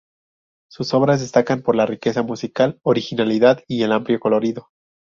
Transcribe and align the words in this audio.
Sus 0.67 0.95
obras 0.95 1.21
destacan 1.21 1.61
por 1.61 1.75
la 1.75 1.85
riqueza 1.85 2.23
musical, 2.23 2.79
originalidad 2.81 3.59
y 3.67 3.83
el 3.83 3.91
amplio 3.91 4.19
colorido. 4.19 4.69